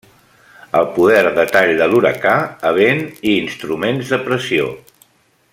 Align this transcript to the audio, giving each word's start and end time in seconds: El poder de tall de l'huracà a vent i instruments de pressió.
El 0.79 0.87
poder 0.95 1.33
de 1.35 1.43
tall 1.57 1.73
de 1.81 1.89
l'huracà 1.91 2.33
a 2.71 2.73
vent 2.81 3.05
i 3.11 3.37
instruments 3.45 4.15
de 4.15 4.23
pressió. 4.27 4.75